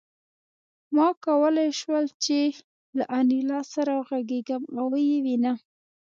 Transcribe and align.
ما 0.95 1.07
کولای 1.25 1.69
شول 1.81 2.05
چې 2.23 2.39
له 2.97 3.05
انیلا 3.19 3.59
سره 3.73 3.91
وغږېږم 3.99 4.63
او 4.77 4.85
ویې 4.93 5.17
وینم 5.25 5.57